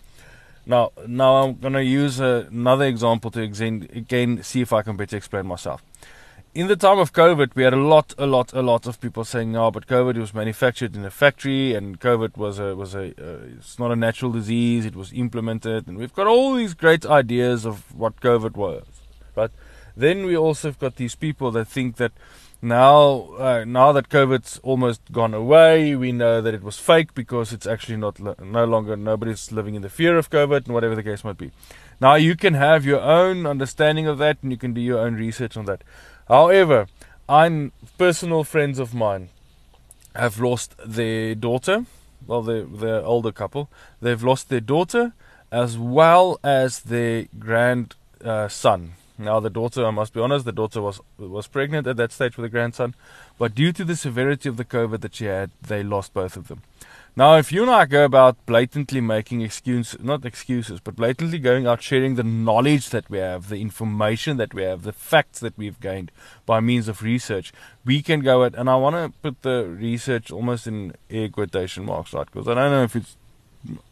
Now, 0.65 0.93
now 1.07 1.43
I'm 1.43 1.55
going 1.55 1.75
to 1.75 1.85
use 1.85 2.21
another 2.21 2.85
example 2.85 3.31
to 3.33 3.43
again 3.43 4.43
see 4.43 4.61
if 4.61 4.73
I 4.73 4.83
can 4.83 4.97
better 4.97 5.17
explain 5.17 5.47
myself 5.47 5.83
in 6.55 6.67
the 6.67 6.77
time 6.77 6.99
of 6.99 7.13
COVID, 7.13 7.55
we 7.55 7.63
had 7.63 7.73
a 7.73 7.77
lot, 7.77 8.15
a 8.19 8.27
lot, 8.27 8.53
a 8.53 8.61
lot 8.61 8.87
of 8.87 9.01
people 9.01 9.25
saying, 9.25 9.57
"Oh, 9.57 9.71
but 9.71 9.87
COVID 9.87 10.19
was 10.19 10.35
manufactured 10.35 10.95
in 10.95 11.05
a 11.05 11.11
factory, 11.11 11.75
and 11.75 11.99
COVID 11.99 12.37
was 12.37 12.59
a 12.59 12.77
was 12.77 12.95
a 12.95 13.09
uh, 13.19 13.57
it's 13.57 13.79
not 13.79 13.91
a 13.91 13.97
natural 13.97 14.33
disease. 14.33 14.85
It 14.85 14.95
was 14.95 15.13
implemented, 15.13 15.89
and 15.89 15.97
we've 15.97 16.13
got 16.13 16.27
all 16.27 16.55
these 16.55 16.75
great 16.75 17.07
ideas 17.07 17.65
of 17.65 17.95
what 17.95 18.21
COVID 18.21 18.55
was." 18.57 18.85
But 19.35 19.51
then 19.97 20.27
we 20.27 20.37
also 20.37 20.69
have 20.69 20.79
got 20.79 20.97
these 20.97 21.15
people 21.15 21.51
that 21.53 21.69
think 21.69 21.97
that 21.97 22.13
now 22.63 23.35
uh, 23.39 23.65
now 23.67 23.91
that 23.93 24.09
COVID's 24.09 24.61
almost 24.63 25.01
gone 25.11 25.35
away, 25.35 25.97
we 25.97 26.13
know 26.13 26.41
that 26.41 26.55
it 26.55 26.63
was 26.63 26.79
fake 26.79 27.13
because 27.13 27.53
it's 27.53 27.67
actually 27.67 27.97
not 27.97 28.21
no 28.41 28.65
longer 28.65 28.97
nobody's 28.97 29.51
living 29.51 29.75
in 29.75 29.83
the 29.83 29.89
fear 29.89 30.17
of 30.17 30.31
COVID 30.31 30.67
and 30.67 30.75
whatever 30.75 30.95
the 30.95 31.03
case 31.03 31.25
might 31.25 31.39
be. 31.39 31.51
Now 32.01 32.15
you 32.15 32.37
can 32.37 32.55
have 32.55 32.85
your 32.85 33.01
own 33.01 33.47
understanding 33.47 34.07
of 34.07 34.19
that, 34.19 34.39
and 34.43 34.53
you 34.53 34.59
can 34.59 34.73
do 34.73 34.81
your 34.81 35.01
own 35.01 35.15
research 35.15 35.57
on 35.57 35.65
that. 35.65 35.83
However, 36.29 36.87
I'm 37.29 37.73
personal 37.99 38.45
friends 38.45 38.79
of 38.79 38.95
mine 38.95 39.31
have 40.15 40.39
lost 40.39 40.75
their 40.85 41.35
daughter. 41.35 41.87
Well, 42.27 42.43
the 42.43 42.63
the 42.65 43.03
older 43.03 43.33
couple 43.33 43.69
they've 44.01 44.23
lost 44.23 44.49
their 44.49 44.61
daughter 44.61 45.15
as 45.51 45.77
well 45.77 46.39
as 46.45 46.81
their 46.81 47.27
grandson. 47.39 47.91
uh. 48.25 49.02
Now, 49.25 49.41
the 49.41 49.51
daughter, 49.51 49.87
I 49.87 49.91
must 49.91 50.13
be 50.13 50.21
honest, 50.21 50.45
the 50.45 50.53
daughter 50.53 50.81
was 50.83 51.01
was 51.19 51.47
pregnant 51.47 51.87
at 51.87 51.97
that 51.97 52.13
stage 52.13 52.37
with 52.37 52.47
a 52.47 52.49
grandson, 52.49 52.95
but 53.39 53.55
due 53.55 53.73
to 53.73 53.85
the 53.85 53.97
severity 53.97 54.49
of 54.49 54.57
the 54.57 54.65
COVID 54.65 55.01
that 55.01 55.15
she 55.15 55.27
had, 55.27 55.51
they 55.61 55.83
lost 55.83 56.13
both 56.15 56.37
of 56.37 56.49
them. 56.49 56.63
Now, 57.15 57.37
if 57.37 57.53
you 57.53 57.61
and 57.61 57.71
I 57.71 57.85
go 57.85 58.07
about 58.07 58.47
blatantly 58.47 59.03
making 59.03 59.43
excuses, 59.43 60.03
not 60.03 60.25
excuses, 60.25 60.81
but 60.81 60.97
blatantly 60.97 61.39
going 61.39 61.67
out 61.67 61.83
sharing 61.83 62.15
the 62.15 62.23
knowledge 62.23 62.89
that 62.89 63.11
we 63.11 63.19
have, 63.19 63.51
the 63.51 63.61
information 63.61 64.39
that 64.39 64.55
we 64.55 64.63
have, 64.63 64.83
the 64.83 64.95
facts 64.95 65.41
that 65.41 65.59
we've 65.59 65.79
gained 65.79 66.11
by 66.47 66.61
means 66.61 66.89
of 66.89 67.03
research, 67.03 67.53
we 67.85 68.01
can 68.01 68.21
go 68.21 68.45
at, 68.45 68.55
and 68.55 68.71
I 68.71 68.77
want 68.77 68.97
to 68.97 69.13
put 69.21 69.43
the 69.43 69.67
research 69.67 70.31
almost 70.33 70.67
in 70.67 70.95
air 71.11 71.29
quotation 71.29 71.85
marks, 71.85 72.15
right? 72.15 72.25
Because 72.25 72.49
I 72.49 72.55
don't 72.55 72.71
know 72.71 72.85
if 72.85 72.97
it's 72.97 73.17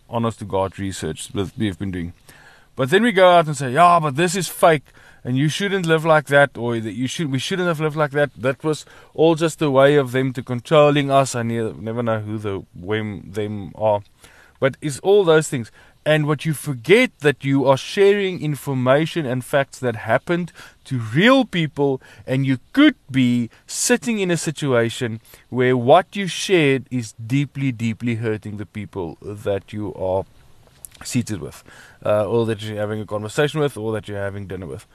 honest 0.09 0.39
to 0.39 0.47
God 0.47 0.79
research 0.79 1.29
that 1.29 1.53
we've 1.59 1.79
been 1.79 1.91
doing. 1.91 2.15
But 2.77 2.91
then 2.91 3.03
we 3.03 3.13
go 3.13 3.31
out 3.31 3.47
and 3.47 3.57
say, 3.57 3.73
yeah, 3.73 3.99
but 4.01 4.17
this 4.17 4.35
is 4.37 4.49
fake 4.49 4.85
and 5.25 5.37
you 5.37 5.49
shouldn't 5.49 5.87
live 5.87 6.05
like 6.05 6.27
that 6.27 6.57
or 6.57 6.81
that 6.81 6.93
you 6.93 7.07
should 7.07 7.31
we 7.31 7.39
shouldn't 7.39 7.69
have 7.69 7.81
lived 7.81 7.97
like 7.97 8.13
that. 8.13 8.31
That 8.37 8.63
was 8.65 8.87
all 9.15 9.35
just 9.35 9.61
a 9.63 9.71
way 9.71 9.97
of 9.97 10.13
them 10.13 10.33
to 10.35 10.43
controlling 10.43 11.11
us. 11.11 11.35
I 11.35 11.43
never 11.43 12.03
know 12.03 12.21
who 12.21 12.39
the 12.39 12.65
when 12.75 13.31
them 13.31 13.73
are. 13.75 14.01
But 14.59 14.77
it's 14.81 14.99
all 15.01 15.25
those 15.25 15.49
things. 15.49 15.71
And 16.05 16.27
what 16.27 16.47
you 16.47 16.55
forget 16.55 17.11
that 17.21 17.45
you 17.45 17.67
are 17.67 17.77
sharing 17.77 18.43
information 18.43 19.27
and 19.27 19.45
facts 19.45 19.79
that 19.81 19.97
happened 19.97 20.51
to 20.85 20.99
real 20.99 21.45
people 21.45 22.01
and 22.27 22.47
you 22.47 22.59
could 22.73 22.97
be 23.11 23.51
sitting 23.67 24.19
in 24.19 24.31
a 24.31 24.39
situation 24.39 25.21
where 25.51 25.77
what 25.77 26.17
you 26.17 26.27
shared 26.27 26.87
is 26.91 27.13
deeply 27.13 27.71
deeply 27.71 28.15
hurting 28.15 28.57
the 28.57 28.65
people 28.65 29.19
that 29.21 29.75
you 29.75 29.95
are 29.95 30.25
seated 31.05 31.41
with 31.41 31.63
uh, 32.05 32.27
or 32.27 32.47
that 32.47 32.63
you're 32.63 32.77
having 32.77 33.01
a 33.01 33.07
conversation 33.07 33.61
with 33.61 33.77
or 33.77 33.93
that 33.93 34.09
you're 34.09 34.19
having 34.19 34.47
dinner 34.47 34.67
with 34.67 34.87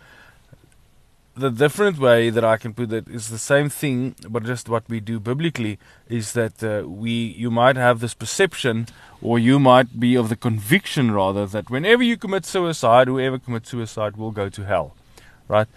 the 1.36 1.52
different 1.52 2.00
way 2.00 2.30
that 2.30 2.44
I 2.44 2.58
can 2.58 2.74
put 2.74 2.94
it 2.94 3.08
is 3.10 3.30
the 3.30 3.38
same 3.38 3.70
thing, 3.70 4.16
but 4.30 4.44
just 4.44 4.70
what 4.70 4.88
we 4.88 5.02
do 5.02 5.20
biblically 5.20 5.78
is 6.08 6.32
that 6.32 6.64
uh, 6.64 6.88
we 6.88 7.12
you 7.12 7.52
might 7.52 7.76
have 7.76 8.00
this 8.00 8.14
perception, 8.14 8.88
or 9.22 9.38
you 9.38 9.60
might 9.60 10.00
be 10.00 10.16
of 10.16 10.30
the 10.30 10.38
conviction 10.38 11.12
rather 11.12 11.46
that 11.46 11.70
whenever 11.70 12.04
you 12.04 12.16
commit 12.16 12.46
suicide, 12.46 13.08
whoever 13.08 13.38
commits 13.38 13.70
suicide 13.70 14.16
will 14.16 14.32
go 14.32 14.48
to 14.48 14.66
hell, 14.66 14.96
right? 15.50 15.68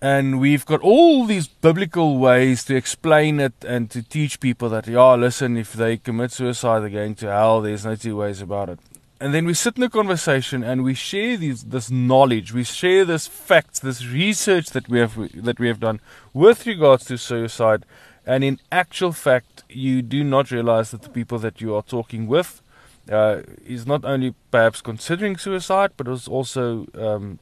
And 0.00 0.38
we've 0.38 0.64
got 0.64 0.80
all 0.82 1.26
these 1.26 1.48
biblical 1.48 2.18
ways 2.18 2.62
to 2.64 2.76
explain 2.76 3.40
it 3.40 3.54
and 3.66 3.90
to 3.90 4.00
teach 4.00 4.38
people 4.38 4.68
that, 4.68 4.86
yeah, 4.86 5.14
listen, 5.14 5.56
if 5.56 5.72
they 5.72 5.96
commit 5.96 6.30
suicide, 6.30 6.80
they're 6.80 6.90
going 6.90 7.16
to 7.16 7.26
hell. 7.26 7.60
There's 7.60 7.84
no 7.84 7.96
two 7.96 8.14
ways 8.14 8.40
about 8.40 8.68
it 8.68 8.78
and 9.20 9.34
then 9.34 9.46
we 9.46 9.54
sit 9.54 9.76
in 9.76 9.82
a 9.82 9.90
conversation 9.90 10.62
and 10.62 10.84
we 10.84 10.94
share 10.94 11.36
these, 11.36 11.64
this 11.64 11.90
knowledge, 11.90 12.52
we 12.52 12.64
share 12.64 13.04
this 13.04 13.26
facts, 13.26 13.80
this 13.80 14.06
research 14.06 14.70
that 14.70 14.88
we 14.88 14.98
have 15.00 15.16
that 15.34 15.58
we 15.58 15.66
have 15.68 15.80
done 15.80 16.00
with 16.32 16.66
regards 16.66 17.04
to 17.06 17.18
suicide, 17.18 17.84
and 18.24 18.44
in 18.44 18.60
actual 18.70 19.12
fact, 19.12 19.64
you 19.68 20.02
do 20.02 20.22
not 20.22 20.50
realize 20.50 20.90
that 20.92 21.02
the 21.02 21.10
people 21.10 21.38
that 21.38 21.60
you 21.60 21.74
are 21.74 21.82
talking 21.82 22.26
with 22.26 22.62
uh, 23.10 23.42
is 23.66 23.86
not 23.86 24.04
only 24.04 24.34
perhaps 24.50 24.80
considering 24.80 25.36
suicide, 25.36 25.92
but 25.96 26.06
is 26.06 26.28
also 26.28 26.86
um, 26.94 27.38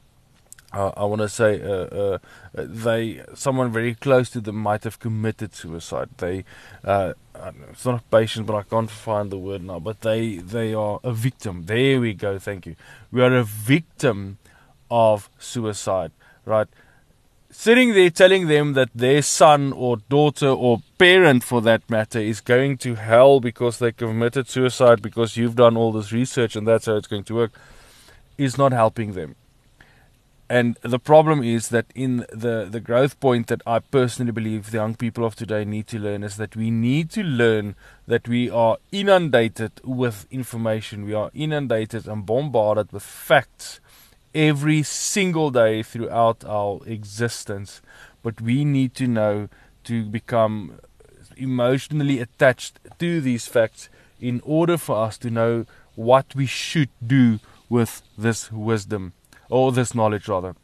uh, 0.76 0.92
I 0.95 1.04
want 1.06 1.23
to 1.23 1.28
say 1.28 1.62
uh, 1.62 1.68
uh, 1.68 2.18
they 2.54 3.23
someone 3.35 3.73
very 3.73 3.95
close 3.95 4.28
to 4.30 4.40
them 4.42 4.56
might 4.56 4.85
have 4.85 4.99
committed 4.99 5.54
suicide. 5.54 6.11
They 6.18 6.45
uh, 6.85 7.14
it's 7.71 7.87
not 7.87 8.00
a 8.00 8.04
patient, 8.11 8.47
but 8.47 8.56
I 8.56 8.62
can't 8.62 8.90
find 8.90 9.30
the 9.30 9.38
word 9.38 9.62
now. 9.64 9.78
But 9.78 10.02
they 10.02 10.37
they 10.37 10.75
are 10.75 11.00
a 11.02 11.12
victim. 11.12 11.64
There 11.64 11.99
we 12.00 12.12
go. 12.12 12.38
Thank 12.38 12.66
you. 12.66 12.76
We 13.11 13.23
are 13.23 13.35
a 13.35 13.45
victim 13.45 14.37
of 14.90 15.30
suicide, 15.38 16.12
right? 16.45 16.68
Sitting 17.50 17.95
there 17.95 18.11
telling 18.11 18.49
them 18.49 18.75
that 18.75 18.90
their 18.95 19.23
son 19.23 19.73
or 19.73 19.97
daughter 19.97 20.49
or 20.49 20.83
parent, 20.99 21.42
for 21.42 21.62
that 21.62 21.88
matter, 21.88 22.18
is 22.18 22.42
going 22.42 22.76
to 22.78 22.97
hell 22.97 23.40
because 23.40 23.78
they 23.78 23.92
committed 23.92 24.47
suicide 24.47 25.00
because 25.00 25.38
you've 25.38 25.56
done 25.56 25.75
all 25.75 25.90
this 25.90 26.12
research 26.12 26.54
and 26.54 26.68
that's 26.68 26.85
how 26.85 26.97
it's 26.97 27.06
going 27.06 27.25
to 27.25 27.35
work, 27.35 27.52
is 28.37 28.59
not 28.59 28.73
helping 28.73 29.12
them 29.12 29.37
and 30.48 30.76
the 30.82 31.00
problem 31.00 31.42
is 31.42 31.70
that 31.70 31.86
in 31.94 32.18
the, 32.32 32.68
the 32.70 32.80
growth 32.80 33.18
point 33.18 33.48
that 33.48 33.62
I 33.66 33.80
personally 33.80 34.30
believe 34.30 34.70
the 34.70 34.78
young 34.78 34.94
people 34.94 35.24
of 35.24 35.34
today 35.34 35.64
need 35.64 35.88
to 35.88 35.98
learn 35.98 36.22
is 36.22 36.36
that 36.36 36.54
we 36.54 36.70
need 36.70 37.10
to 37.12 37.24
learn 37.24 37.74
that 38.06 38.28
we 38.28 38.48
are 38.48 38.78
inundated 38.92 39.72
with 39.82 40.26
information. 40.30 41.04
We 41.04 41.14
are 41.14 41.32
inundated 41.34 42.06
and 42.06 42.24
bombarded 42.24 42.92
with 42.92 43.02
facts 43.02 43.80
every 44.34 44.84
single 44.84 45.50
day 45.50 45.82
throughout 45.82 46.44
our 46.44 46.80
existence. 46.86 47.82
But 48.22 48.40
we 48.40 48.64
need 48.64 48.94
to 48.96 49.08
know 49.08 49.48
to 49.84 50.04
become 50.04 50.78
emotionally 51.36 52.20
attached 52.20 52.78
to 53.00 53.20
these 53.20 53.48
facts 53.48 53.88
in 54.20 54.40
order 54.44 54.78
for 54.78 54.96
us 54.96 55.18
to 55.18 55.30
know 55.30 55.66
what 55.96 56.36
we 56.36 56.46
should 56.46 56.90
do 57.04 57.40
with 57.68 58.02
this 58.16 58.52
wisdom 58.52 59.12
or 59.48 59.72
this 59.72 59.94
knowledge 59.94 60.28
rather. 60.28 60.54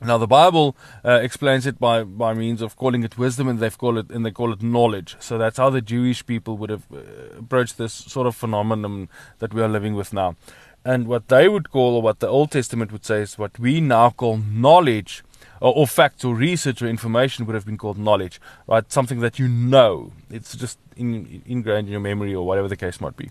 Now 0.00 0.16
the 0.16 0.28
Bible 0.28 0.76
uh, 1.04 1.18
explains 1.22 1.66
it 1.66 1.80
by, 1.80 2.04
by 2.04 2.32
means 2.32 2.62
of 2.62 2.76
calling 2.76 3.02
it 3.02 3.18
wisdom, 3.18 3.48
and 3.48 3.58
they 3.58 3.70
call 3.70 3.98
it 3.98 4.10
and 4.10 4.24
they 4.24 4.30
call 4.30 4.52
it 4.52 4.62
knowledge. 4.62 5.16
So 5.18 5.38
that's 5.38 5.58
how 5.58 5.70
the 5.70 5.80
Jewish 5.80 6.24
people 6.24 6.56
would 6.56 6.70
have 6.70 6.84
uh, 6.92 6.98
approached 7.38 7.78
this 7.78 7.92
sort 7.92 8.26
of 8.28 8.36
phenomenon 8.36 9.08
that 9.40 9.52
we 9.52 9.60
are 9.60 9.68
living 9.68 9.94
with 9.94 10.12
now. 10.12 10.36
And 10.84 11.08
what 11.08 11.28
they 11.28 11.48
would 11.48 11.70
call, 11.70 11.96
or 11.96 12.02
what 12.02 12.20
the 12.20 12.28
Old 12.28 12.52
Testament 12.52 12.92
would 12.92 13.04
say, 13.04 13.22
is 13.22 13.36
what 13.36 13.58
we 13.58 13.80
now 13.80 14.10
call 14.10 14.36
knowledge, 14.36 15.24
or, 15.60 15.74
or 15.74 15.86
facts, 15.88 16.24
or 16.24 16.34
research, 16.34 16.80
or 16.80 16.86
information 16.86 17.44
would 17.46 17.54
have 17.54 17.66
been 17.66 17.76
called 17.76 17.98
knowledge, 17.98 18.40
right? 18.68 18.90
Something 18.90 19.18
that 19.18 19.40
you 19.40 19.48
know. 19.48 20.12
It's 20.30 20.54
just 20.54 20.78
in, 20.96 21.42
ingrained 21.44 21.88
in 21.88 21.92
your 21.92 22.00
memory, 22.00 22.32
or 22.34 22.46
whatever 22.46 22.68
the 22.68 22.76
case 22.76 23.00
might 23.00 23.16
be. 23.16 23.30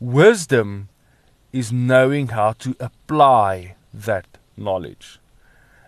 Wisdom 0.00 0.88
is 1.52 1.70
knowing 1.70 2.28
how 2.28 2.52
to 2.52 2.74
apply 2.80 3.76
that 3.92 4.38
knowledge 4.56 5.18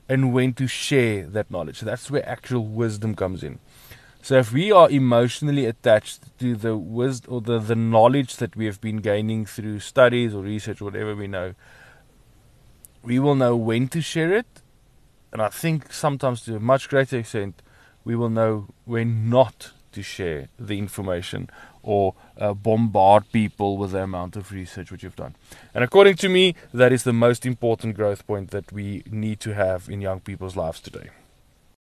and 0.08 0.32
when 0.32 0.52
to 0.54 0.66
share 0.66 1.26
that 1.26 1.50
knowledge. 1.50 1.80
That's 1.80 2.10
where 2.10 2.28
actual 2.28 2.66
wisdom 2.66 3.14
comes 3.14 3.42
in. 3.42 3.58
So 4.22 4.38
if 4.38 4.52
we 4.52 4.72
are 4.72 4.90
emotionally 4.90 5.66
attached 5.66 6.38
to 6.38 6.56
the 6.56 6.76
wisdom 6.76 7.34
or 7.34 7.40
the, 7.40 7.58
the 7.58 7.76
knowledge 7.76 8.36
that 8.36 8.56
we 8.56 8.66
have 8.66 8.80
been 8.80 8.98
gaining 8.98 9.44
through 9.44 9.80
studies 9.80 10.34
or 10.34 10.42
research 10.42 10.80
or 10.80 10.86
whatever 10.86 11.14
we 11.14 11.26
know, 11.26 11.54
we 13.02 13.18
will 13.18 13.34
know 13.34 13.54
when 13.54 13.88
to 13.88 14.00
share 14.00 14.32
it. 14.32 14.46
And 15.32 15.42
I 15.42 15.48
think 15.48 15.92
sometimes 15.92 16.42
to 16.42 16.56
a 16.56 16.60
much 16.60 16.88
greater 16.88 17.18
extent, 17.18 17.60
we 18.04 18.16
will 18.16 18.30
know 18.30 18.68
when 18.84 19.28
not 19.28 19.72
to 19.92 20.02
share 20.02 20.48
the 20.58 20.78
information 20.78 21.50
or 21.84 22.14
uh, 22.38 22.54
bombard 22.54 23.30
people 23.30 23.76
with 23.76 23.92
the 23.92 24.02
amount 24.02 24.36
of 24.36 24.50
research 24.50 24.90
which 24.90 25.02
you've 25.02 25.16
done. 25.16 25.34
And 25.74 25.84
according 25.84 26.16
to 26.16 26.28
me, 26.28 26.54
that 26.72 26.92
is 26.92 27.04
the 27.04 27.12
most 27.12 27.46
important 27.46 27.94
growth 27.94 28.26
point 28.26 28.50
that 28.50 28.72
we 28.72 29.02
need 29.10 29.38
to 29.40 29.54
have 29.54 29.88
in 29.88 30.00
young 30.00 30.20
people's 30.20 30.56
lives 30.56 30.80
today. 30.80 31.10